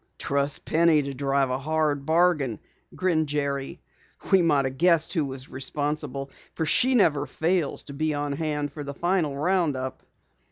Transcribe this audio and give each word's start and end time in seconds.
"Trust 0.17 0.65
Penny 0.65 1.03
to 1.03 1.13
drive 1.13 1.51
a 1.51 1.59
hard 1.59 2.07
bargain," 2.07 2.57
grinned 2.95 3.27
Jerry. 3.27 3.79
"We 4.31 4.41
might 4.41 4.65
have 4.65 4.79
guessed 4.79 5.13
who 5.13 5.23
was 5.25 5.47
responsible, 5.47 6.31
for 6.55 6.65
she 6.65 6.95
never 6.95 7.27
fails 7.27 7.83
to 7.83 7.93
be 7.93 8.11
on 8.15 8.31
hand 8.33 8.71
for 8.73 8.83
the 8.83 8.95
final 8.95 9.37
round 9.37 9.77
up." 9.77 10.01